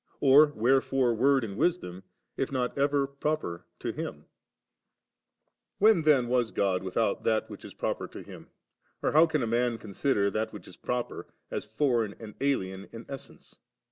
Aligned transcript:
or 0.19 0.47
wherefore 0.55 1.13
Word 1.13 1.43
and 1.43 1.55
Wisdom, 1.55 2.01
if 2.35 2.51
not 2.51 2.75
ever 2.75 3.05
proper 3.05 3.67
to 3.77 3.91
Him? 3.91 4.25
aa 4.25 5.51
When 5.77 6.01
then 6.01 6.27
was 6.27 6.49
God 6.49 6.81
without 6.81 7.23
that 7.23 7.51
which 7.51 7.63
is 7.63 7.75
proper 7.75 8.07
to 8.07 8.23
Him? 8.23 8.49
or 9.03 9.11
how 9.11 9.27
can 9.27 9.43
a 9.43 9.45
man 9.45 9.77
consider 9.77 10.31
that 10.31 10.51
which 10.51 10.67
is 10.67 10.75
proper, 10.75 11.27
as 11.51 11.65
foreign 11.65 12.15
and 12.19 12.33
alien 12.41 12.89
in 12.91 13.05
essence? 13.07 13.59